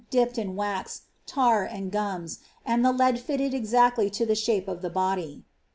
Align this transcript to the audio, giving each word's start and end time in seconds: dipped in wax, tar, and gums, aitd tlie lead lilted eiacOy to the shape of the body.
dipped 0.09 0.39
in 0.39 0.55
wax, 0.55 1.01
tar, 1.27 1.63
and 1.63 1.91
gums, 1.91 2.39
aitd 2.67 2.81
tlie 2.81 2.97
lead 2.97 3.21
lilted 3.23 3.53
eiacOy 3.63 4.11
to 4.11 4.25
the 4.25 4.33
shape 4.33 4.67
of 4.67 4.81
the 4.81 4.89
body. 4.89 5.43